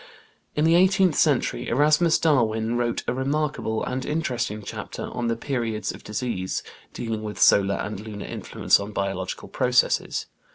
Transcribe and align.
In 0.55 0.65
the 0.65 0.73
eighteenth 0.75 1.13
century 1.13 1.67
Erasmus 1.69 2.17
Darwin 2.17 2.75
wrote 2.75 3.03
a 3.07 3.13
remarkable 3.13 3.83
and 3.83 4.03
interesting 4.03 4.63
chapter 4.63 5.03
on 5.03 5.27
"The 5.27 5.35
Periods 5.35 5.91
of 5.91 6.03
Disease," 6.03 6.63
dealing 6.91 7.21
with 7.21 7.39
solar 7.39 7.75
and 7.75 7.99
lunar 7.99 8.25
influence 8.25 8.79
on 8.79 8.93
biological 8.93 9.47
processes. 9.47 10.25